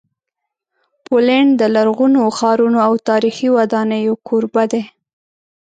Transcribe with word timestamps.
پولینډ 1.05 1.51
د 1.57 1.63
لرغونو 1.75 2.21
ښارونو 2.37 2.77
او 2.87 2.93
تاریخي 3.09 3.47
ودانیو 3.57 4.13
کوربه 4.27 4.63
دی. 4.71 4.83